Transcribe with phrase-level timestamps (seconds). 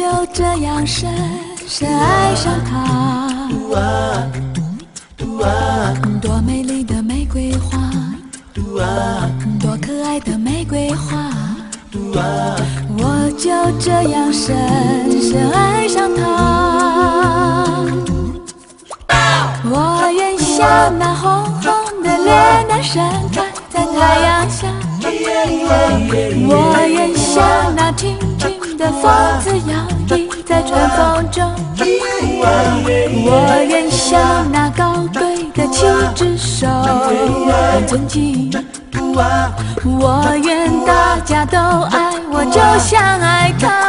[0.00, 1.12] 就这样深
[1.68, 3.38] 深爱上他，
[6.22, 7.78] 多美丽的玫瑰花，
[9.60, 11.30] 多可爱的玫瑰花，
[11.92, 17.84] 我就这样深深爱上他。
[19.64, 24.66] 我愿像那红红的脸蛋盛开在太阳下。
[26.48, 28.29] 我愿像那轻轻
[28.80, 29.76] 的风子摇
[30.08, 31.52] 曳在春风中，
[33.26, 38.50] 我愿像那高贵的七只手很尊敬，
[39.84, 43.79] 我愿大家都爱我，就像爱她。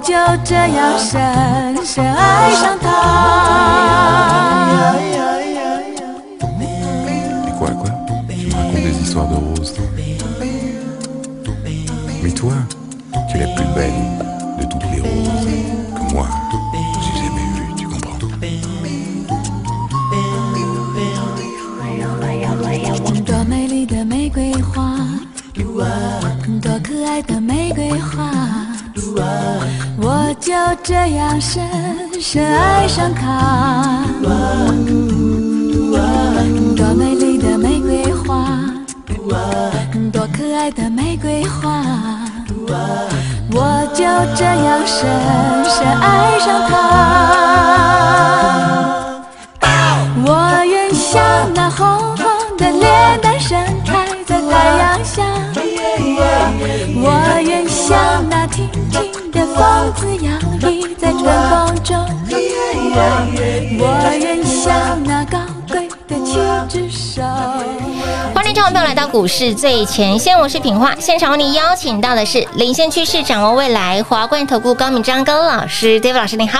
[0.00, 3.86] 就这样深深爱上他。
[12.36, 12.52] 多
[30.51, 31.63] 就这样深
[32.19, 34.03] 深爱上他。
[36.75, 38.59] 多美丽的玫瑰花，
[40.11, 41.81] 多可爱的玫瑰花。
[43.53, 44.03] 我就
[44.35, 45.07] 这样深
[45.63, 46.73] 深爱上他。
[50.25, 51.23] 我愿像
[51.55, 55.23] 那红红的脸蛋盛开在太阳下。
[57.03, 60.30] 我愿像那轻轻的风子摇，
[62.93, 66.37] 我愿像那高贵的七
[66.67, 67.21] 只手。
[68.33, 70.93] 欢迎各位朋友来到股市最前线，我是品化。
[70.99, 76.59] 现场为您邀请到的是领先趋势、掌握未来华冠投顾高敏章高老师，David 老师，你好。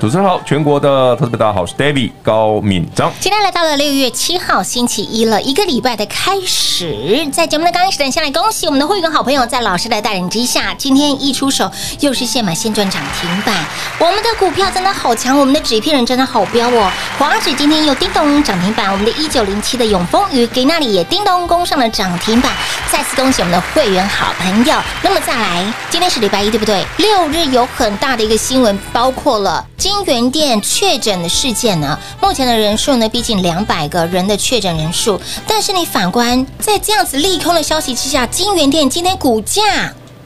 [0.00, 3.12] 主持人好，全国的特别大家好，我是 David 高敏章。
[3.18, 13.52] 今天来到了六月七号星期一了，一个礼拜的开始，在节目的刚开始，等下来恭喜我们的会员好朋友，在老师的带领之下，今天一出手又是现买现赚涨停板，
[13.98, 16.88] 我们的股票真的好强，我们的纸片人真的好飙哦！
[17.18, 22.52] 华指今天又叮咚涨停板，我们的一九零七的永丰余给那里也叮咚攻上了涨停板，
[22.88, 24.76] 再次恭喜我们的会员好朋友。
[25.02, 26.86] 那么再来，今天是礼拜一，对不对？
[26.98, 29.66] 六日有很大的一个新闻，包括了。
[29.88, 35.18] 京元店确诊的事件呢，目前的人数呢，逼近两百个人的确诊人数。
[35.46, 39.62] 但是你反观，在这样子利空的消息之下，金元店今天股价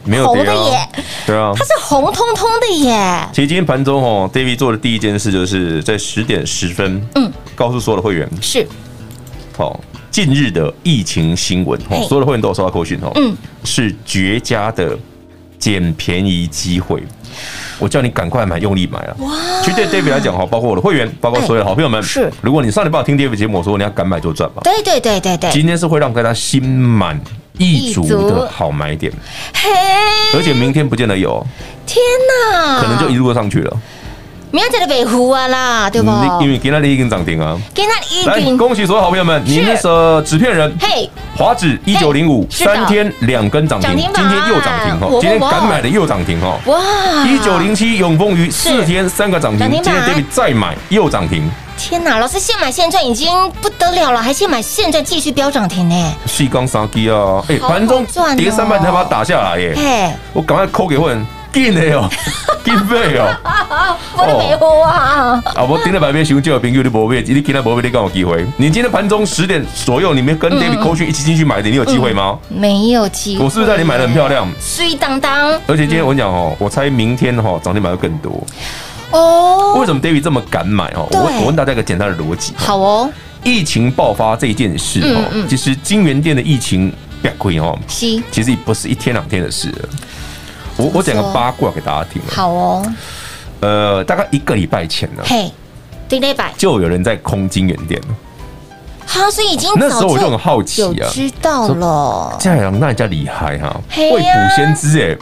[0.03, 0.89] 没有红的耶，
[1.25, 3.29] 对啊，它是红彤彤的耶。
[3.33, 8.29] 其实今天盘中哦，David 做的第一件事就是在十点十分，嗯，告诉所有的会员。
[8.41, 8.67] 是，
[9.57, 9.79] 好，
[10.11, 14.99] 近日的疫情新闻，哦，所有的会员都有收到扣讯哦，嗯，是绝佳的
[15.63, 17.01] 捡便宜机会。
[17.79, 19.15] 我叫你赶快买，用力买啊！
[19.21, 19.31] 哇！
[19.63, 22.29] 其实对 David 来讲哈，包括我的会员，包括所有的好朋友们，是。
[22.41, 24.63] 如果你上礼拜听 David 节目，我说你要敢买就赚吧。
[24.65, 25.51] 对对对对对。
[25.51, 27.19] 今天是会让大家心满
[27.59, 29.13] 意足的好买点。
[29.55, 29.71] 嘿。
[30.35, 31.47] 而且明天不见得有。
[31.87, 32.03] 天
[32.53, 32.81] 哪！
[32.81, 33.77] 可能就一路上去了。
[34.53, 36.11] 明天在北湖啊啦，对不？
[36.43, 37.57] 因为今天你已经涨停啊。
[37.73, 38.59] 给那里已经。
[38.59, 46.59] 恭喜所有好朋友们，您的纸片人，嘿，华指一九零五，三天两根涨停，今天又涨停哈，今天敢买的又涨停哈。
[46.67, 46.79] 哇！
[47.27, 51.51] 一九零七永丰余四天三个涨停，今天 David 再买又涨停。
[51.79, 53.31] 天哪，老师现买现赚已经
[53.63, 56.15] 不得了了，还现买现赚继续飙涨停呢。
[56.27, 57.43] 细钢杀鸡啊！
[57.49, 58.05] 哎，盘中
[58.37, 59.73] 跌三百才把它打下来耶。
[59.75, 61.17] 嘿，我赶快扣给会
[61.61, 61.73] 员。
[61.73, 62.09] 进的哦，
[62.65, 63.37] 进费哦，
[64.17, 65.43] 我 都没货啊！
[65.55, 68.45] 啊，我盯着旁边熊叫朋友你无买，你今天无买，你刚有机会。
[68.57, 72.39] 你今天盘中十点左右，你没跟 David 扣讯一起进去买的，你有机会吗？
[72.49, 73.45] 没有机会。
[73.45, 74.49] 我是不是在你买的很漂亮？
[74.61, 75.51] 水当当。
[75.67, 78.45] 而且今天我跟你讲哦，我猜明天哈涨停板会更多。
[79.11, 79.75] 哦。
[79.79, 81.07] 为什么 David 这么敢买哦？
[81.11, 82.53] 我我问大家一个简单的逻辑。
[82.57, 83.11] 好哦。
[83.45, 86.93] 疫情爆发这件事哦，其实京元店的疫情。
[87.21, 87.79] 别亏哦。
[87.87, 89.89] 是，其实不是一天两天的事了。
[90.77, 92.21] 我我讲个八卦给大家听。
[92.29, 92.95] 好哦。
[93.61, 95.51] 呃，大概一个礼拜前呢，嘿，
[96.09, 98.01] 第礼拜就有人在空金源店。
[99.07, 102.37] 哈，所以已经那时候我就很好奇啊，知道了。
[102.41, 105.17] 这样那人家厉害哈，未卜先知哎。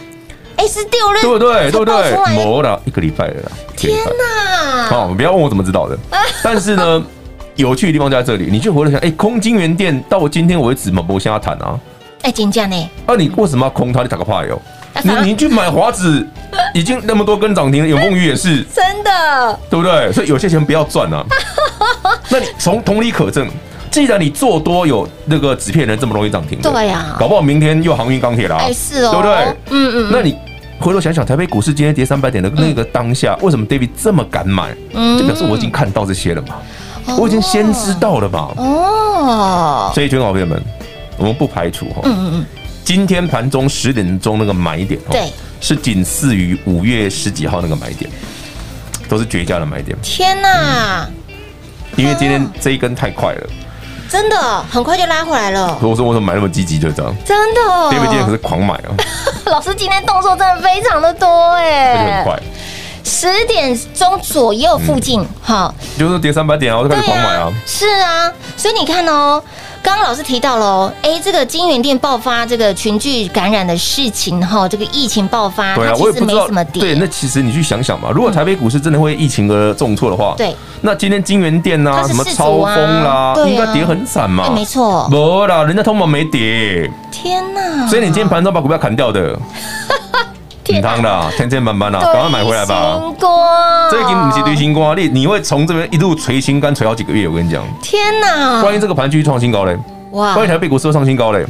[0.57, 1.71] 哎，是掉了，对不对？
[1.71, 2.35] 对不对？
[2.35, 4.85] 磨了一个礼拜了，天哪！
[4.89, 5.99] 好，不要问我怎么知道的。
[6.45, 7.03] 但是呢，
[7.57, 11.81] 有趣的地方就在这里，你就回来想，哎，空金源店到我今天为止嘛，没下谈啊。
[12.23, 12.91] 哎，金价呢？
[13.07, 14.03] 啊，你为什么要空它？
[14.03, 14.61] 你打个怕哟！
[15.03, 16.27] 你 你去买华子，
[16.75, 20.13] 已经那么多根涨停了，永丰鱼也是真的，对不对？
[20.13, 21.25] 所以有些钱不要赚啊。
[22.31, 23.49] 那你从同理可证，
[23.91, 29.57] 既然你做多有那个纸片人这么容易涨停，对呀，搞不好明天又航运钢铁了，哎，是哦，对不对？
[29.71, 30.37] 嗯嗯，那你。
[30.83, 34.75] 回头想想，台北股市今天跌三百点的那个当下，为什么 David 这么敢买？
[35.19, 36.55] 就表示我已经看到这些了嘛，
[37.19, 38.49] 我已经先知道了嘛。
[38.57, 40.59] 哦，所以，全国好朋友们，
[41.19, 42.47] 我们不排除哈，嗯嗯嗯，
[42.91, 48.11] 今天盘中十点钟那个买点，对，是仅次于五月十几号那个买点，
[49.09, 49.97] 都是绝佳的买点。
[50.03, 51.09] 天哪！
[51.95, 53.49] 因为今天这一根太快了。
[54.09, 55.79] 真的很快就拉回来了。
[55.81, 57.15] 我说我怎么买那么积极，就这样。
[57.25, 58.91] 真的，David 今天可是狂买啊。
[59.47, 62.43] 老师今天动作真的非常的多哎，很快。
[63.05, 67.53] 十点钟左右附近，哈，就是跌三百点啊，我就开始狂买啊。
[67.67, 69.43] 是啊，所以你看哦。
[69.83, 76.47] 刚刚老师提到了，哎，这个金源店爆发这个群聚感染的事情哈，这个疫情爆发，对啊，我也不知道。
[76.75, 84.51] 对，那其实你去想想嘛，如果台北股市真的会疫情而重挫的话，对，那今天金源店呐，什么超风啦，应该跌很惨嘛。
[84.51, 86.91] 没错，没啦，人家通膨没跌。
[87.11, 87.89] 天哪！
[87.89, 89.35] 所以你今天盘中把股票砍掉的。
[90.71, 93.01] 挺汤的，天天慢慢的，赶快买回来吧。
[93.91, 97.63] 这已经不是堆新瓜，你你会从这边一路捶心肝捶好几个月，我跟你讲。
[97.83, 98.63] 天哪！
[98.63, 99.77] 万一这个盘继续创新高嘞？
[100.13, 100.37] 哇！
[100.37, 101.45] 万一台北股市创新高嘞？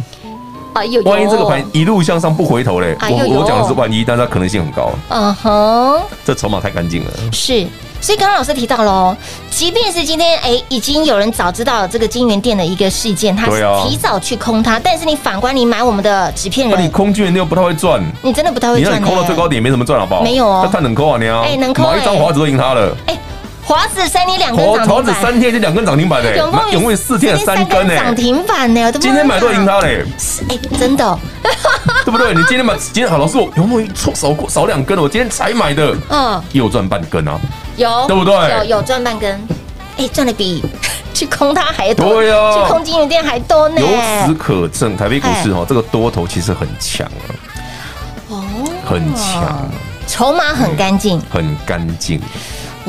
[0.73, 1.03] 啊，有。
[1.03, 2.97] 万一这个盘一路向上不回头嘞？
[3.01, 4.91] 我我讲的是万一，但是它可能性很高。
[5.09, 7.11] 嗯哼，这筹码太干净了。
[7.33, 7.67] 是。
[8.01, 9.15] 所以刚刚老师提到喽，
[9.51, 19.01] 即便是今天哎，已经有人早知道这个金源店的一个事件，他是提早去空它，但是你反观你买我们的纸片人，那你空金源店又不太会赚，你真的不太会赚。
[19.01, 20.23] 你空到最高点也没什么赚，好不好？
[20.23, 22.97] 没有哦，他能空啊你啊，哎能空，买一张华子都赢他了。
[23.07, 23.17] 哎，
[23.71, 30.05] 华子三天两根涨停板，华子三天就两根涨停板嘞，永丰永丰四天三根呢，涨停板呢，今天买都赢他嘞。
[30.49, 31.19] 哎，真的，
[32.05, 32.35] 对不对？
[32.35, 37.39] 你今天买，今天好，老师我永丰错少过少两根了，我今天才买的，嗯，又赚半根啊。
[37.77, 38.07] 有。
[38.09, 38.35] 对不对？
[38.59, 39.41] 有有赚半根，
[39.99, 40.65] 哎，赚的比
[41.15, 43.81] 去空它还多，对呀，去空金源店还多呢。
[43.81, 43.87] 由
[44.27, 47.31] 此可证，台北股市哈，这个多头其实很强啊，
[48.31, 48.45] 哦，
[48.85, 49.71] 很强，
[50.09, 52.21] 筹码很干净，很干净，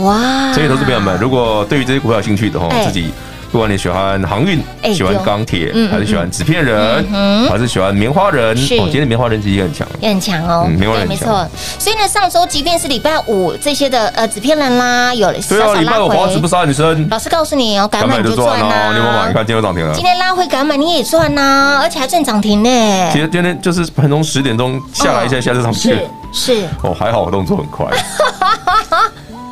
[0.03, 0.53] 哇！
[0.53, 3.12] 所以投资朋友们，如果对于这些股票有兴趣的话，自己。
[3.51, 4.63] 不管你喜欢航运，
[4.95, 7.06] 喜欢钢铁，还是喜欢纸片人，
[7.50, 10.65] 还是喜欢棉花人，我今天棉花人其实也很强，也很强哦。
[10.69, 11.45] 棉花人没错。
[11.77, 17.06] 所以呢，上周即便是礼拜五这些的呃纸片人啦，有了对啊，礼拜五华子不杀女生。
[17.09, 18.92] 老师告诉你哦，敢买就赚呐。
[18.92, 19.27] 你有没有买？
[19.27, 19.94] 你看今天涨停了。
[19.94, 23.09] 今天拉回敢买你也赚呐，而且还赚涨停呢。
[23.12, 25.89] 其实今天就是盘中十点钟下来一下，下就上去。
[26.31, 27.86] 是是哦，还好我动作很快。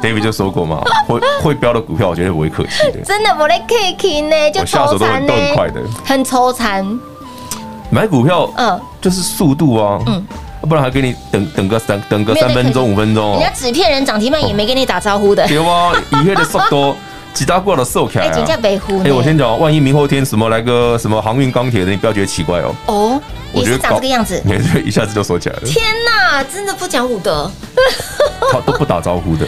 [0.02, 3.02] David 就说过嘛，会会标的股票，我绝对不会客气的。
[3.02, 7.00] 真的不会客气呢，就下手都很都很快的，很抽残。
[7.90, 10.26] 买股票，嗯，就是速度啊，嗯，
[10.62, 13.32] 不然还给你等等个三等个三分钟五分钟。
[13.34, 15.46] 人家纸片人涨停板也没跟你打招呼的。
[15.48, 16.96] 对啊，以后的速度，
[17.34, 18.46] 其他股的瘦起来啊。
[19.04, 22.76] 哎，我先讲，万一明后天什么来个什么航运钢铁的，你不要觉得奇怪哦。
[22.86, 23.22] 哦。
[23.52, 24.40] 我觉得长这个样子，
[24.86, 25.62] 一下子就说起来了。
[25.66, 27.52] 天哪，真的不讲武德，
[28.52, 29.48] 他都不打招呼的。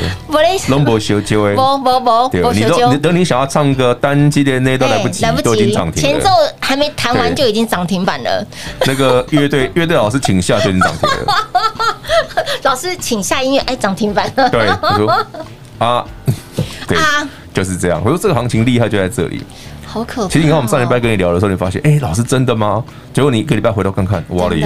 [0.69, 6.01] 龙博修就会，不不不，对，你都你等你想要唱歌单机的那都来不及，都已经涨停。
[6.01, 8.43] 前奏还没弹完就已经涨停板了。
[8.87, 11.35] 那个乐队 乐队老师请下就已经涨停了。
[12.63, 14.49] 老师请下音乐，哎，涨停板了。
[14.49, 14.67] 对，
[15.77, 16.03] 啊，
[16.87, 16.97] 对，
[17.53, 18.01] 就是这样。
[18.03, 19.43] 我说这个行情厉害就在这里。
[19.85, 20.27] 好可怕！
[20.29, 22.81] 其实你看，我们上礼拜跟你聊的时候，你发现，哎，老师真的吗？
[23.13, 24.65] 结果你一个礼拜回头看看，哇哩，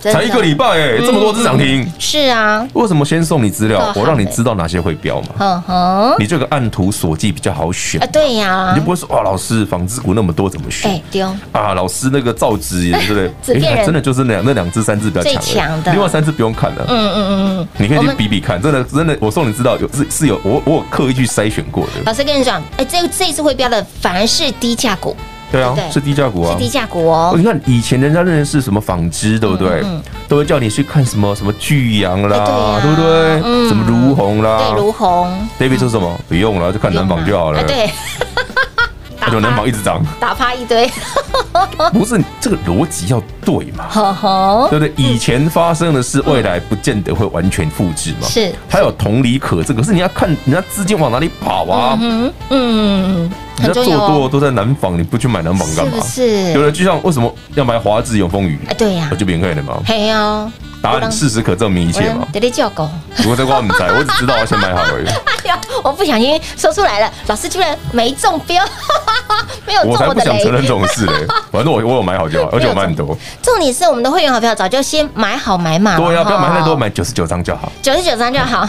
[0.00, 1.90] 才一个礼拜，哎，这么多只涨停。
[1.98, 5.28] 是啊，为什么先送你资料，我让你知道哪些会飙嘛？
[5.38, 8.06] 嗯哼，你这个按图索骥比较好选啊。
[8.12, 10.90] 对呀，你就不会说哇，老师纺织股那么多怎么选？
[10.90, 13.28] 哎，丢啊，老师那个造纸对不对？
[13.64, 16.84] 哎，真的就是那两那两只三只比较强的，另外三只不用看了。
[16.88, 21.92] 嗯嗯嗯嗯，你可以去比比看，真的真的，我送你知道有是是有我我有刻意去筛选过的。
[22.06, 25.16] 老师跟你讲，哎，这这一次会飙的反而是低价股。
[25.50, 27.34] 对啊，是低价股啊，是低价股哦。
[27.36, 29.82] 你看以前人家认识什么纺织，对不对？
[30.28, 33.68] 都会叫你去看什么什么巨阳啦，对不对？
[33.68, 35.48] 什么如虹啦，对如虹。
[35.58, 36.20] David 说什么？
[36.28, 37.62] 不用了，就看南纺就好了。
[37.64, 37.90] 对，
[39.30, 40.90] 就能往一直涨，打趴一堆。
[41.92, 43.86] 不是这个逻辑要对嘛？
[44.70, 44.92] 对不对？
[44.96, 48.26] 以前发生的事，未来不见得会完全复制嘛。
[48.28, 49.76] 是，它有同理可证。
[49.76, 51.98] 可是你要看人家资金往哪里跑啊？
[52.00, 56.04] 嗯嗯，人家做多都在南纺，你不去买南纺干嘛？
[56.04, 58.58] 是，有的就像为什么要买华智永丰鱼？
[58.68, 59.80] 啊，对呀，就别人的嘛。
[59.86, 60.50] 嘿呀。
[60.80, 62.26] 答案事实可证明一切嘛？
[62.32, 62.88] 得得叫狗，
[63.28, 65.06] 我这瓜不在，我只知道我先买好而已。
[65.08, 68.64] 哎呀，我不小心说出来了，老师居然没中标，
[69.66, 70.08] 没有中我的雷。
[70.08, 73.16] 我才不想承认这种事嘞， 反正我我有买好就好，而且我买很多。
[73.42, 78.66] 重点是我们的会员好朋友早就先买好买满了，对呀，不要买太多，买九十九张就好，九十九张就好，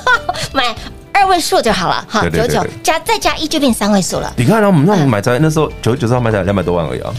[0.52, 0.74] 买
[1.12, 4.32] 二位数就好了，好，九九加再加一就变三位数了。
[4.36, 7.12] 你看啊，我们那我们买在那时候九十九张买在两百多万而已啊。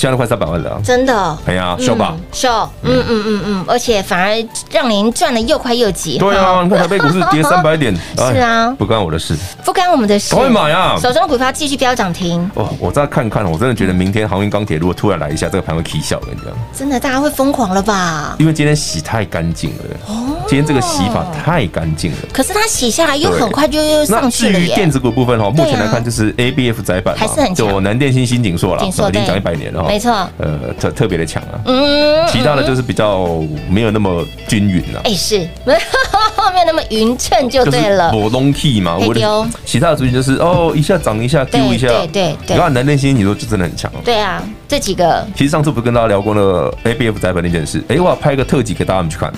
[0.00, 2.48] 现在都快三百万了，真的，哎呀，秀吧，秀，
[2.82, 4.34] 嗯嗯嗯嗯，而且反而
[4.70, 6.16] 让您赚的又快又急。
[6.16, 10.34] 对啊， 你看台北股市跌三百点， 是啊，不关我的事，不关我们的事。
[10.34, 10.96] 赶快买啊！
[10.98, 12.50] 手中的股票继续飙涨停。
[12.54, 16.28] 哦，我再看看，我真的觉得明天航运钢铁如果突然来一下，这个盘会起笑的？
[16.74, 18.36] 真的，大家会疯狂了吧？
[18.38, 19.84] 因为今天洗太干净了。
[20.08, 22.18] 哦，今天这个洗法太干净了。
[22.32, 24.58] 可是它洗下来又很快就又上去了。
[24.58, 27.54] 至于电子股部分哈，目前来看就是 A B F 载板还是很强。
[27.54, 29.88] 就南电、新兴、景硕了，已经涨一百年了哈。
[29.88, 30.58] 没错，呃。
[30.80, 35.00] 特特别的强啊，嗯，其他的就是比较没有那么均匀了。
[35.04, 38.10] 哎，是， 没有那么匀称就对了。
[38.10, 42.56] 波动 key 嘛，我的其他的族群就是哦，一下涨一下丢一下，对对对。
[42.56, 43.92] 你看南电新你说就真的很强。
[44.04, 45.26] 对啊，这几个。
[45.36, 47.82] 其实上次不是跟大家聊过那个 ABF 载板那件事？
[47.88, 49.30] 哎，我要拍个特辑给大家们去看。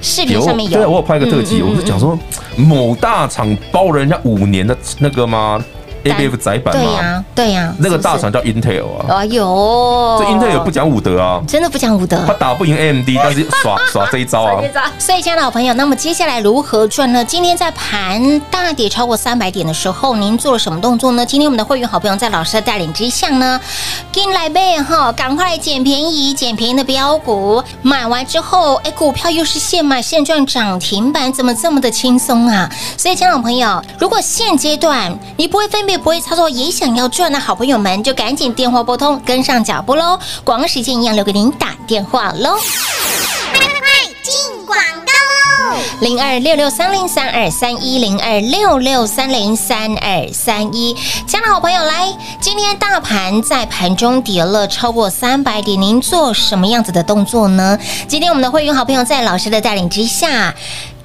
[0.00, 0.78] 视频上面有。
[0.78, 2.18] 对，我有拍个特辑，我是讲说
[2.56, 5.62] 某大厂包了人家五年的那个吗
[6.08, 6.82] ？A B F 载板吗？
[6.82, 9.06] 对呀，对呀，那个大厂叫 Intel 啊。
[9.18, 12.18] 哎呦，这 Intel 不讲武德啊，真的不讲武德。
[12.26, 14.62] 他打不赢 A M D，但是耍 耍这一招啊。
[14.98, 17.24] 所以，亲爱的好朋友，那么接下来如何赚呢？
[17.24, 21.26] 今天在盘大跌超过三百点的时候，您做了什么动作呢？
[21.26, 23.60] 今天我们的会员好朋友在老师的带领之下呢，
[24.10, 32.70] 进来呗哈，赶快来捡便宜，捡便宜的标股，买完之后，哎，股票又是现买现赚涨停板，怎么这么的轻松啊？
[32.96, 35.97] 所以，亲爱的朋友，如果现阶段你不会分别。
[35.98, 40.18] 不会操作也想要赚的好朋友们，就赶紧电话拨通，跟上脚步喽！
[40.44, 42.56] 广告时间一样留给您打电话喽。
[43.52, 43.88] 快快快，
[44.22, 45.80] 进广告喽！
[46.00, 50.94] 零二六六三零三二三一零二六六三零三二三一，
[51.26, 57.78] 亲爱的好朋友来，今天大盘在盘中跌了超过三百点，您做什么样子的动作呢？
[58.06, 60.54] 今天我们的会员好朋友在老师的带领之下。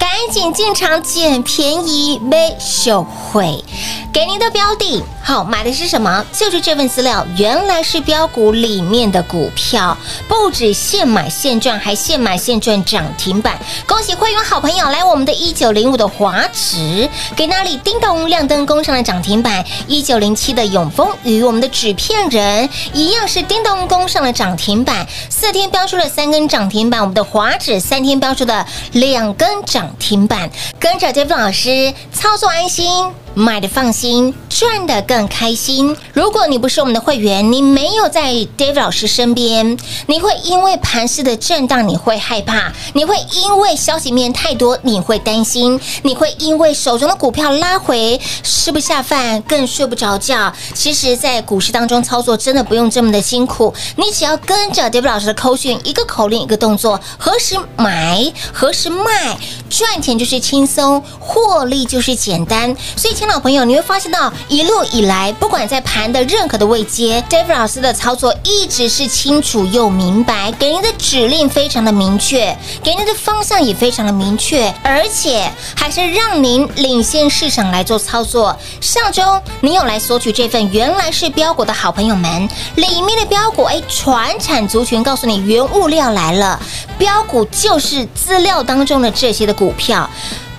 [0.03, 3.63] 赶紧进场捡便宜，没受惠。
[4.11, 6.23] 给您的标的，好买的是什么？
[6.33, 13.57] 就是这份资料，原来是标股里面的股票，不止现买现赚，还现买现赚涨停板。
[13.87, 19.65] 恭喜会员好朋友来我们的一九零五的华指，给那里叮咚亮灯攻上了涨停板。
[19.87, 26.99] 一九零七的永丰与我们的纸片人一样是叮咚攻上了涨停板，四天标出了三根涨停板。
[26.99, 29.89] 我们的华指三天标出的两根涨。
[29.97, 33.11] 停板，跟着 Jeff 老师操作安心。
[33.35, 35.97] 买的放心，赚的更开心。
[36.13, 39.75] 如果你不是我们的会员，你没有在 David 老师身边，
[40.05, 50.53] 你会因为盘势的震荡，你会害怕；你会因为消息面太多，你会担心；你会因为手中的股票拉回，吃不下饭，更睡不着觉。
[50.75, 59.35] 其实，在股市当中操作真的不用这么的辛苦，你只要跟着 David 老师的口讯，一个口令，一个动作，何时买，何时卖，
[59.71, 62.75] 赚钱就是轻松，获利就是简单。
[62.95, 63.15] 所以。
[63.23, 72.53] 新老朋友，你会发现到一路以来，不管在盘的任何的位阶，David 老师的操作一直是清楚又明白，给您的指令非常的明确，
[72.83, 78.53] 给您的方向也非常的明确，而且还是让您领先市场来做操作。
[78.81, 79.23] 上周
[79.61, 86.59] 你有来索取这份原来是标股的好朋友们，里面的标股哎，传产族群告诉你原物料来了，
[86.97, 90.09] 标股就是资料当中的这些的股票，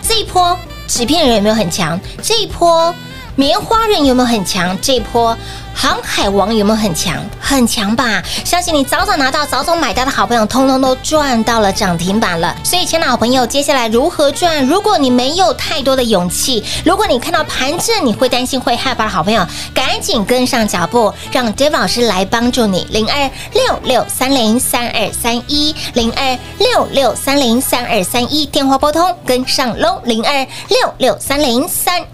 [0.00, 0.58] 这一波。
[0.86, 1.98] 纸片人有没有很强？
[2.22, 2.94] 这一波
[3.36, 4.76] 棉花人有没有很强？
[4.80, 5.36] 这一波。
[5.74, 7.14] 航海王有没有很强？
[7.40, 8.22] 很强吧！
[8.44, 12.54] 相信你早早拿到、早早买到的好朋友，通通都赚到了涨停板了。
[12.64, 14.64] 所以，亲爱的好朋友，接下来如何赚？
[14.66, 22.86] 如果你没有太多的勇气，如果你看到盘正，你会担心、会害怕的好朋友，赶紧跟上脚步，让 d a v 老师来帮助你。
[22.90, 30.00] 零二六六三零三二三一，零二六六三零三二三一，电话拨通跟上喽。
[30.04, 32.00] 零二六六三零三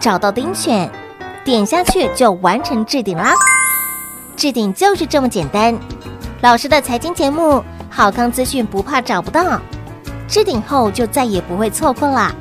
[0.00, 0.90] 找到钉选，
[1.44, 3.34] 点下去就完成置顶啦。
[4.34, 5.78] 置顶就是这么简单。
[6.40, 9.60] 老师的财经节目，好康资讯不怕找不到。
[10.26, 12.32] 置顶后就再也不会错过啦，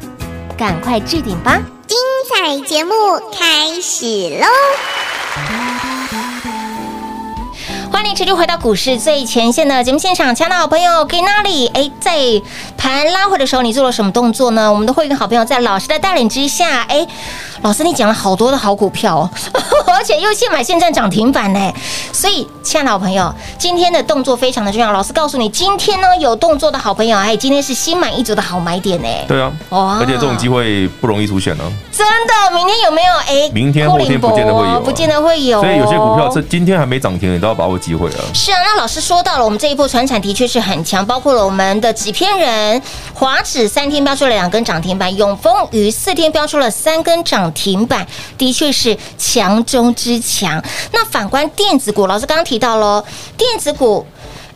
[0.57, 1.59] 赶快置顶吧！
[1.85, 1.97] 精
[2.29, 2.93] 彩节目
[3.37, 4.05] 开始
[4.39, 4.47] 喽！
[7.91, 11.67] 欢迎持续回到股市最前线的节目现场，亲爱的好朋友，给哪里？
[11.73, 12.15] 哎，在
[12.79, 14.71] 盘拉回的时候，你做了什么动作呢？
[14.71, 17.05] 我们的会员好朋友在老师的带领之下，哎。
[17.61, 19.29] 老师，你讲了好多的好股票哦，
[19.93, 21.73] 而且又现买现赚涨停板呢，
[22.13, 24.93] 所以，亲爱的好朋友，今天的动作非常的重要。
[24.93, 29.07] 老师告诉你，今天呢有动作的好朋友，哎，今天是心满意足的好买点呢。
[29.27, 31.63] 对啊，哦，而且这种机会不容易出现呢。
[31.91, 33.13] 真的，明天有没有？
[33.27, 35.61] 哎，明天后天不见得会有，不见得会有。
[35.61, 38.23] 所以有些股票这今天还没涨停，你都要把握机会啊。
[38.33, 42.68] 是啊，那老师说到了，我们这一波传产的确是很强，包括了我们的纸片人
[43.13, 48.05] 华指三天标出了两根涨停板，永丰于四天标出了三根涨停板。
[48.37, 50.61] 的确是强中之强。
[50.91, 53.03] 那反观电子股，老师刚刚提到喽，
[53.37, 54.05] 电子股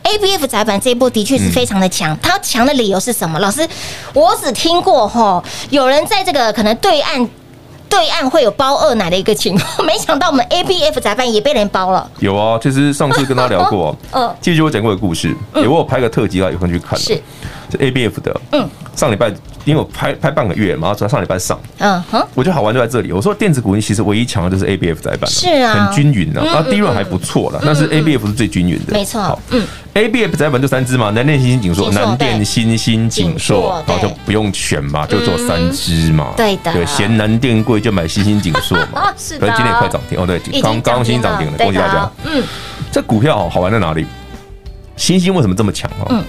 [0.02, 2.12] ABF 窄板这一波的确是非常的强。
[2.14, 3.38] 嗯、它强的理由是什么？
[3.38, 3.66] 老师，
[4.12, 7.28] 我只听过哈，有人在这个可能对岸
[7.88, 12.10] 对岸会有包二奶的一个情况， 没想到我们 ABF 窄板也被人包了。
[12.18, 16.98] 有啊，其实上次跟他聊过， 嗯，记住我讲过的故事，嗯、也我有拍个特辑啊，有空去看。
[16.98, 17.22] 是，
[17.78, 19.32] 是 ABF 的，嗯，上礼拜。
[19.64, 23.10] 因为我拍拍半个月嘛，然后上礼拜上，嗯哼，我觉得好玩就在这里。
[23.12, 29.40] 我说电子股其实唯一强的就是 A B F 载板，是啊，很均匀啊，然后利润还不错了，但是 A B F 是最均匀的，没错。
[29.52, 39.46] 嗯，A B F 载板就三支嘛，南电、新兴、锦硕，南电、新兴、锦硕，然后就不用选嘛，就做三支嘛，对的，对，嫌南电贵就买新兴、锦硕嘛， 是的。
[39.46, 42.10] 今天也快涨停哦，对，刚刚欣兴涨停了，恭喜大家。
[42.26, 42.42] 嗯，
[42.92, 44.04] 这股票好玩在哪里？
[44.96, 46.06] 欣兴为什么这么强啊？
[46.10, 46.22] 嗯，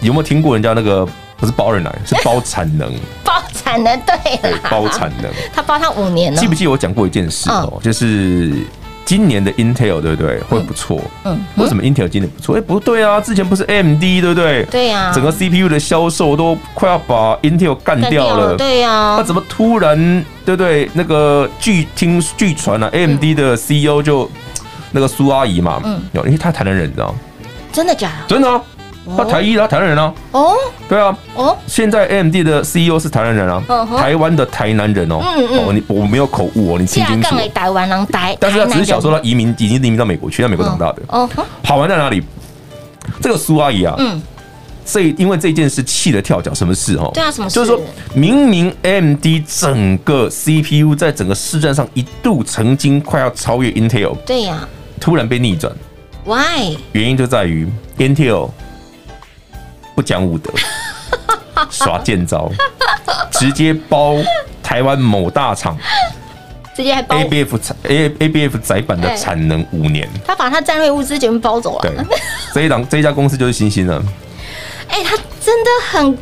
[0.00, 1.06] 有没有听过人家那个？
[1.38, 2.90] 不是包二奶，是包产能。
[3.22, 5.30] 包产能，对，对，包产能。
[5.54, 6.40] 他包他五年了。
[6.40, 7.78] 记不记得我讲过一件事哦？
[7.82, 8.54] 就是
[9.04, 10.40] 今年的 Intel 对不对？
[10.48, 10.98] 会不错。
[11.24, 11.38] 嗯。
[11.56, 12.56] 为什么 Intel 今年不错？
[12.56, 14.64] 哎，不对啊，之前不是 AMD 对不对？
[14.70, 15.12] 对呀。
[15.14, 18.56] 整个 CPU 的销售都快要把 Intel 干掉了。
[18.56, 19.16] 对呀。
[19.18, 19.94] 那怎么突然
[20.46, 20.88] 对不对？
[20.94, 24.30] 那个据听据传啊，AMD 的 CEO 就
[24.90, 27.18] 那个苏阿姨嘛，嗯，因为他台南人，你知道吗？
[27.70, 28.26] 真的假的？
[28.26, 28.48] 真的。
[29.16, 30.12] 他台一啊，台南人啊。
[30.32, 30.54] 哦，
[30.88, 31.16] 对啊。
[31.34, 33.62] 哦，现在 AMD 的 CEO 是台南人啊，
[33.98, 35.18] 台湾的台南人哦。
[35.20, 35.58] 嗯嗯。
[35.66, 37.36] 哦，你我没有口误哦，你听清楚。
[37.54, 41.02] 台湾人台，但是他只是小时候他移民，已经移民到美国去，在美国长大的。
[41.08, 41.28] 哦。
[41.62, 42.22] 好玩在哪里？
[43.20, 44.20] 这个苏阿姨啊，嗯，
[44.84, 47.08] 这因为这件事气得跳脚，什么事哦？
[47.14, 47.54] 对啊，什么事？
[47.54, 47.80] 就是说
[48.14, 54.66] 明明 AMD 整个 CPU 在整个市占上一度曾经快要超越 Intel，对呀，
[55.00, 55.72] 突然被逆转。
[56.24, 56.76] Why？
[56.90, 58.50] 原因就在于 Intel。
[59.96, 60.52] 不讲武德，
[61.70, 62.48] 耍贱招，
[63.32, 64.14] 直接包
[64.62, 65.76] 台湾某大厂，
[66.76, 71.82] 直接还包 A B F A A B F 载板的产能五年，他把他战略物资全部包走了。
[71.82, 71.92] 对，
[72.52, 74.00] 这一档这一家公司就是星星了。
[74.88, 76.18] 哎，他真的很。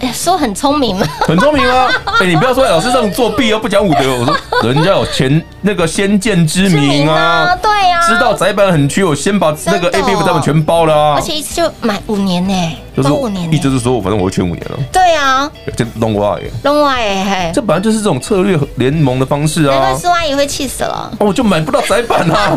[0.00, 1.06] 哎，说很聪明吗？
[1.20, 1.88] 很聪明啊！
[2.20, 4.00] 哎，你不要说老师这种作弊又不讲武德。
[4.18, 12.54] 我说人家有前那个先见之明啊，对呀，知道窄板很缺，我先把那个 A B F 他们全包了啊，而且一次就买五年呢，
[13.02, 14.78] 包五年，意思就是说我反正我会缺五年了。
[14.92, 19.78] 对啊，这弄歪耶，弄歪耶，这本来就是这种策略联盟的方式啊。
[19.78, 21.10] 难怪苏阿姨会气死了。
[21.18, 22.56] 哦，我就买不到窄板啊！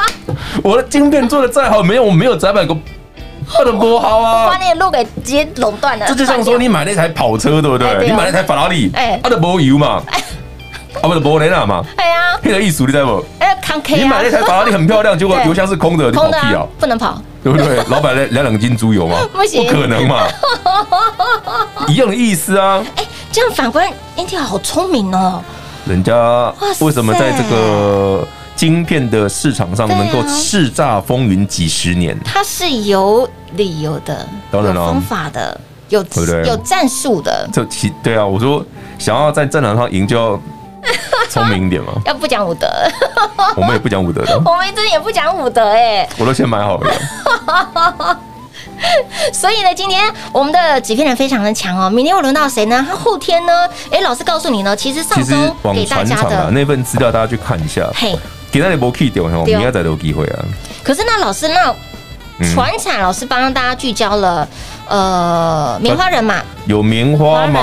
[0.62, 2.76] 我的晶片做的再好，没有我没有窄板个。
[3.52, 6.06] 他的不好啊，把那个路给直接垄断了。
[6.06, 8.06] 这就像说你买那台跑车，对不对？
[8.06, 10.02] 你买那台法拉利，哎，它的没油嘛，
[11.02, 13.24] 啊不是没雷达嘛，哎呀，那个意思你知道不？
[13.40, 13.56] 哎，
[13.88, 17.82] 你买那台法拉利很漂亮， 结果油箱是空的，你跑屁啊，不能跑，对不对？
[17.88, 19.16] 老板来两两斤猪油吗？
[19.32, 20.26] 不行，不可能嘛，
[21.88, 22.82] 一样的意思啊。
[22.96, 25.42] 哎，这样反观 Intel 好聪明哦，
[25.86, 28.26] 人家为什么在这个？
[28.60, 36.44] 晶片的市场上能够叱咤风云几十年，它是有理由的，当然了，有方法的，有对不对？
[36.44, 37.48] 有战术的。
[37.50, 38.62] 这其对啊，我说
[38.98, 40.38] 想要在战场上赢，就要
[41.30, 41.94] 聪明一点嘛。
[42.04, 42.68] 要不讲武德，
[43.56, 46.06] 我们也不讲武德的，我们真的也不讲武德哎。
[46.18, 48.20] 我都先买好了。
[49.32, 51.88] 所以呢，今天我们的纸片人非常的强哦。
[51.88, 52.84] 明天会轮到谁呢？
[52.86, 53.66] 他后天呢？
[53.90, 55.34] 哎，老师告诉你呢，其实上周
[55.72, 57.88] 给大家的那份资料，大家去看一下。
[57.94, 58.14] 嘿。
[58.50, 60.44] 给那里没 key 掉，我们应该再有机会啊。
[60.82, 61.74] 可是那老师，那
[62.54, 64.48] 传产老师帮大家聚焦了，
[64.88, 67.60] 呃，棉花人嘛，有棉花嘛，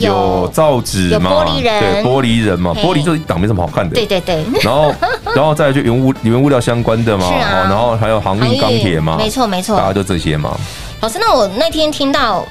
[0.00, 3.94] 有造纸嘛，玻璃人，对，玻璃人嘛，玻璃就一档没什么好看的。
[3.94, 4.42] 对对对。
[4.62, 4.94] 然后，
[5.36, 10.56] 然后再就原物原物料相关的嘛，然后还有航运钢铁嘛，没错没错，大家就这些嘛。
[11.00, 12.46] 老师，那我那天听到。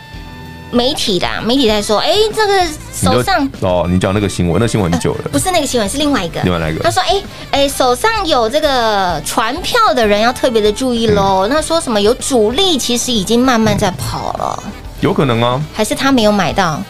[0.74, 6.84] 媒体的，媒体在说，哎，这个手上哦，你讲那个新闻，那新闻很久了，不是那个新闻，是另外一个，另外一个。
[6.84, 11.48] 他说，哎哎，手上有这个船票的人要特别的注意喽。
[11.48, 14.64] 那说什么有主力，其实已经慢慢在跑了，
[15.02, 15.62] 有可能啊？
[15.74, 16.82] 还是他没有买到？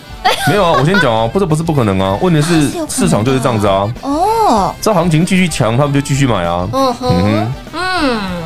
[0.47, 3.93] 没有啊，我先讲啊， 不是不是不可能啊，问题是市场就是这样子啊。
[4.01, 6.65] 哦，这行情继续强，他们就继续买啊。
[6.71, 8.42] 嗯哼，嗯。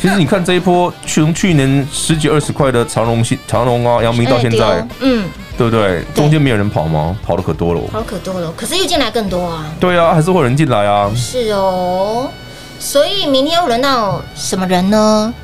[0.00, 6.04] 其实你看这一波，从去年十几二十块的长隆、长隆啊、阳明到现在，嗯，对不对？
[6.14, 7.16] 中间没有人跑吗？
[7.26, 8.52] 跑的可多了，跑的可多了。
[8.56, 9.66] 可是又进来更多啊。
[9.80, 11.10] 对啊，还是会有人进来啊。
[11.16, 12.30] 是哦，
[12.78, 15.34] 所以明天会轮到什么人呢？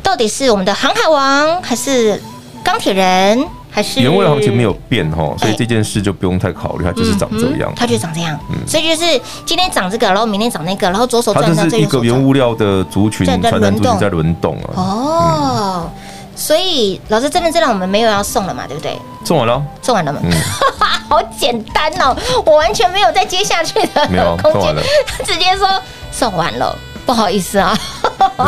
[0.00, 2.22] 到底是我们的航海王，还是
[2.62, 3.44] 钢铁人？
[3.76, 14.56] 还是原味的行情没有变哈，所以这件事就不用太考虑，它就是长这样，它就长这样，所以就是今天涨这个，然后明天涨那个，然后左手转到这是一个原物料的族群，传产族群在轮动。
[14.62, 14.72] 啊。
[14.76, 15.90] 哦，
[16.34, 18.98] 所以老师这边知道我们没有要送了嘛，对不对？
[19.26, 20.20] 送完了，送完了吗？
[21.10, 24.74] 好简单哦，我完全没有再接下去的空间，
[25.22, 25.68] 直接说
[26.10, 26.74] 送完了。
[27.04, 27.78] 不好意思啊，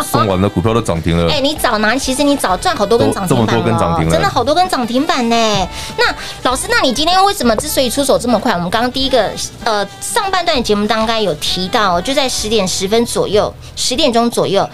[0.02, 1.30] 送完的股票都涨停了。
[1.32, 5.36] 哎，你早拿，其实你早赚好多根涨停板哦，真的好多根涨停板呢。
[5.96, 8.52] 那老师，那你今天为什么之所以出手这么快？
[8.52, 9.30] 我们刚刚第一个
[9.64, 14.68] 呃上半段的节目当中有提到，就在十点十分左右，十点钟左右，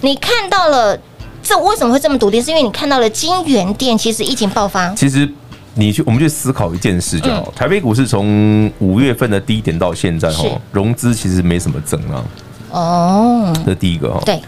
[0.00, 0.98] 你看到了
[1.42, 2.42] 这为什么会这么笃定？
[2.42, 4.94] 是因为你看到了金源店其实疫情爆发。
[4.94, 5.28] 其实
[5.74, 12.22] 你去我们去思考一件事就好，台北股市从五月份的低点到现在哈，融资其实没什么增啊。
[12.70, 14.20] 哦，这是第一个哈。
[14.24, 14.40] 对，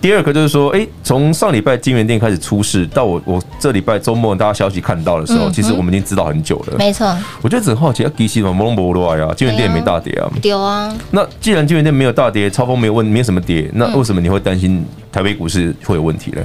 [0.00, 6.78] 第二个就是说，哎，从上礼拜金源店开始出事，到我我这礼拜周末大家消息看到的时候，其实我们已经知道很久了。
[6.78, 10.30] 没错，我觉得很好奇，啊基期嘛，摩龙博罗呀，金源店也没大跌啊。
[10.40, 10.92] 丢啊。
[11.10, 16.42] 那既然金源店没有大跌，超风没有问，没有什么跌，那为什么你会担心台北股市会有问题呢？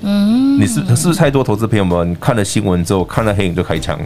[0.00, 3.98] 嗯，你是是不是太多投资朋友们看了新闻之后，看了黑影就开枪？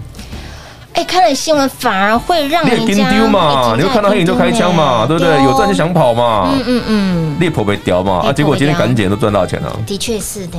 [0.94, 3.74] 哎，看了新闻反而会让人家丢嘛？
[3.76, 5.06] 你会看到黑影就开枪嘛？
[5.06, 5.42] 对不对？
[5.42, 6.50] 有赚就想跑嘛？
[6.52, 8.22] 嗯嗯嗯，猎婆被叼嘛？
[8.26, 9.74] 啊，结果今天赶紧都赚到钱了。
[9.86, 10.58] 的确是的，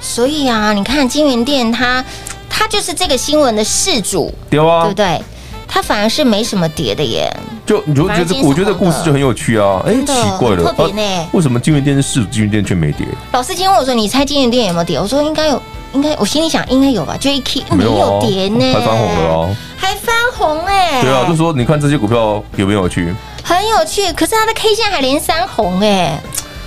[0.00, 2.04] 所以啊，你看金元店，它
[2.48, 5.20] 它就是这个新闻的事主，对啊，对不对？
[5.66, 7.28] 它反而是没什么跌的耶。
[7.66, 9.82] 就你就觉得，我觉得故事就很有趣啊。
[9.84, 13.04] 哎，奇怪了，特别呢，为什么金元店是事主，金元店却没跌？
[13.32, 15.60] 老师今天问我说：“你猜金元店有没有跌？”我说：“应该有。”
[15.94, 23.14] 应该，我心里想应该有吧，就一 K 没有跌呢，还翻红了哦，还翻红哎，对啊，就说你看这些股票有没有趣？
[23.42, 26.20] 很有趣，可是它的 K 线还连三红哎，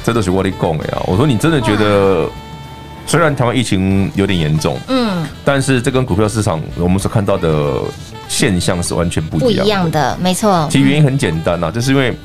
[0.04, 1.02] 这都是我的供哎啊。
[1.06, 2.30] 我说你真的觉得，
[3.06, 7.76] 虽然台湾疫情有点严重，嗯，但是这跟股票市场我们所看到的
[8.30, 10.68] 现象是完全不一样的，不一样的，没错。
[10.72, 12.16] 其实原因很简单呐，就是因为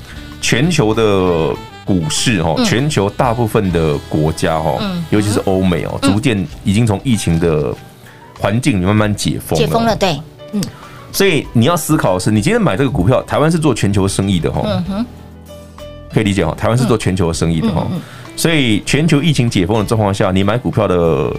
[0.41, 1.57] 全球的。
[1.85, 7.75] 股市哈，全球大部分的国家哈，尤其是欧美哦，逐渐已经从疫情的
[8.39, 9.67] 环境里慢慢解封了。
[9.67, 10.21] 解封了，对，
[10.53, 10.63] 嗯。
[11.11, 15.07] 所以你要思考的是，你今天买这个股票，台湾是做全球生意的哈，嗯哼，
[16.15, 17.87] 可以理解哈，台湾是做全球生意的哈，
[18.37, 21.31] 所以全球疫情解封的状况下，你买股票的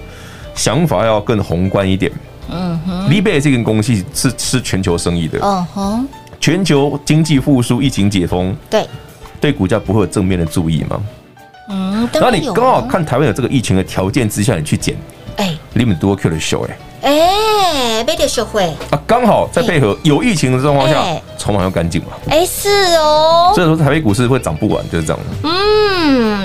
[0.53, 2.11] 想法要更宏观一点。
[2.51, 6.07] 嗯哼，利贝这个公司是是全球生意的，嗯哼，
[6.39, 8.85] 全球经济复苏，疫情解封，对。
[9.43, 10.97] 对股价不会有正面的注意吗？
[11.67, 14.95] 嗯，然后你刚好看台湾有这个疫情的条件之下，你去捡，
[15.35, 16.65] 哎，你们多 Q 的秀
[17.01, 21.03] 哎，哎，被点收回啊，刚好在配合有疫情的状况下，
[21.37, 25.21] 筹码要干净嘛，哎，是哦，所以说台北股市会涨不完，就是这样。
[25.43, 26.42] 嗯，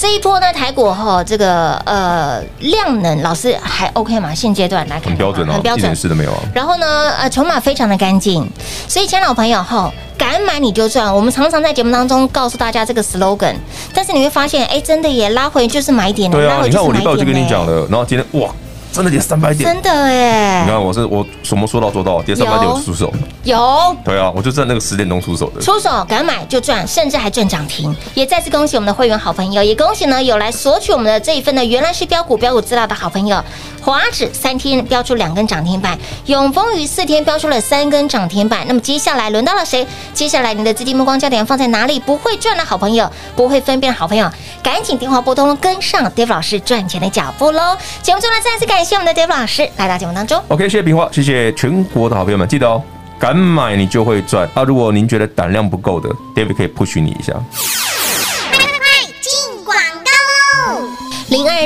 [0.00, 4.34] 这一波呢，台股哈这个呃量能老师还 OK 吗？
[4.34, 6.40] 现阶段来看，很标准哦，很标准，一点事都没有啊。
[6.54, 8.48] 然后呢，呃，筹码非常的干净，
[8.88, 11.14] 所以，亲爱的老朋友哈，敢买你就赚。
[11.14, 13.56] 我们常常在节目当中告诉大家这个 slogan，
[13.92, 16.38] 但是你会发现，哎，真的也拉回就是买点的。
[16.38, 18.48] 对啊，你看我礼拜五就跟你讲了，欸、然后今天哇。
[18.92, 20.62] 真的跌三百点，真的哎！
[20.64, 23.12] 你看我是我什么说到做到，跌三百点我出手，
[23.44, 27.94] 有对啊，我就在那个十点钟出手的，出手敢买就赚，甚至还赚涨停。
[28.14, 33.42] 也再次恭喜我们的会员好朋友，也恭喜呢有来索取我们的这一份呢，原来是标股标股资料的好朋友。
[33.82, 38.66] 华指三天标出两根涨停板，永丰余四天标出了三根涨停板。
[38.68, 39.86] 那么接下来轮到了谁？
[40.12, 41.98] 接下来你的资金目光焦点放在哪里？
[41.98, 44.30] 不会赚的好朋友，不会分辨的好朋友，
[44.62, 47.74] 赶紧电话拨通，跟上 David 老师赚钱的脚步喽！
[48.02, 50.42] 节目中呢，再次感感谢我们的 David 老师来到节目当中。
[50.48, 52.82] OK，谢谢平花，谢谢全国的好朋友们，记得哦，
[53.18, 54.62] 敢买你就会赚啊！
[54.62, 57.34] 如果您觉得胆量不够的，David 可以 push 你一下。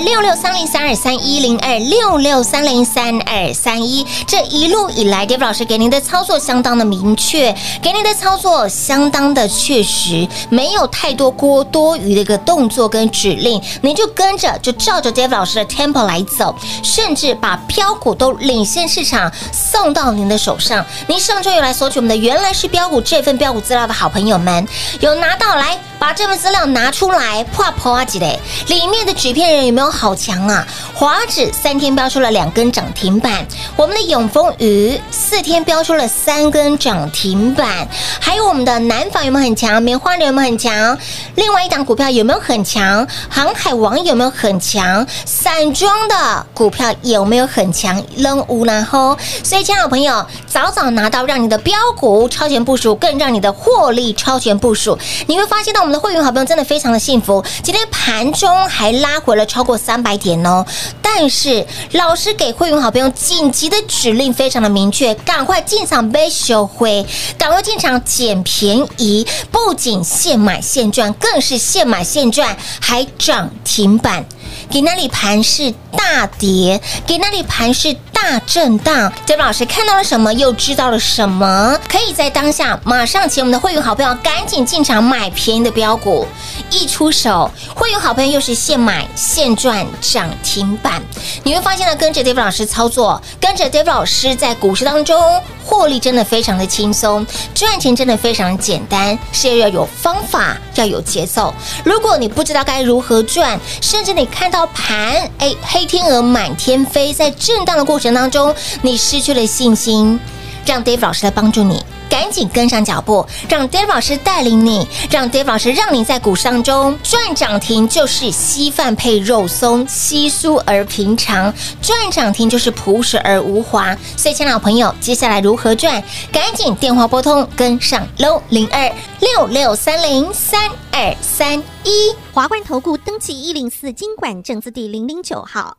[0.05, 20.85] 六六三零三二三一零二六六三零三二三一，这一路以来，David 老师给您的操作相当的明确，给您的操作相当的确实，没有太多过多余的一个动作跟指令，您就跟着就照着 David 老师的 tempo 来走，甚至把标股都领先市场送到您的手上。
[21.07, 24.69] 您上周有来索取我们的原来是标股这份标股资料的好朋友们，
[25.01, 29.65] 有拿到来把这份资料拿出来，破破啊几嘞，里面的纸片人。
[29.65, 30.67] 有没有好强啊？
[30.93, 37.89] 华指三天飙出了两根涨停板，我们的永丰鱼四天飙出了三根涨停板，
[38.21, 39.83] 还有我们的南纺有没有很强？
[39.83, 40.99] 棉花有没有很强？
[41.37, 43.09] 另外一档股票有没有很强？
[43.31, 45.07] 航海王有没有很强？
[45.25, 48.05] 散装的股票有没有很强？
[48.19, 54.99] 扔无然后，所以，亲爱的朋友，早早拿到，让你的标股超前部署，更让你的获利超前部署。
[55.27, 59.45] 你会发现到我们的会员好朋友真的非常的幸福，今天盘中还拉回了。
[59.47, 60.67] 超过三百点哦，
[61.01, 67.07] 但是老师给会员好朋友紧急的指令非常的明确，赶快进场买受惠，
[67.39, 74.25] 赶快进场捡便宜，不仅现买现赚，更是现买现赚，还涨停板。
[74.71, 79.13] 给那里盘是大跌，给那里盘是大震荡。
[79.27, 80.33] David 老师看到了什么？
[80.33, 81.79] 又知道了什么？
[81.89, 86.27] 可以在当下马上请我们的会员好朋友赶紧进场买便宜的标股，
[86.71, 91.03] 一出手，会员好朋友又是现买现赚涨停板。
[91.43, 95.21] 你会发现呢，跟着 David 老师操作，跟着 David 老师在股市当中
[95.65, 101.53] 获利，真的非常的轻松，赚钱真的非常简单，是要有方法，要有节奏。
[101.85, 110.21] 如果你不知道该如何赚，甚至你看到盘，哎，黑天鹅满天飞，在震荡的过程程当中，你失去了信心，
[110.65, 111.85] 让 Dave 老师来帮助你。
[112.07, 123.97] 赶紧跟上脚步，让 Dave 老师带领你，让 Dave 老师让你在股市当中赚涨停，就是稀饭配肉松，稀疏而平常；赚涨停就是朴实而无华。
[124.17, 126.01] 所以，亲爱的朋友，接下来如何赚？
[126.31, 135.79] 赶紧电话拨通，跟上 low，零二六六三零三二三一华冠投顾登记一零四金管证字第零零九号，